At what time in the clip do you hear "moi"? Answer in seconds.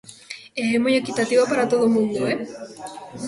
0.83-0.93